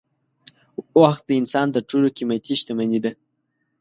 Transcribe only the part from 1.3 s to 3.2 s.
انسان تر ټولو قېمتي شتمني ده.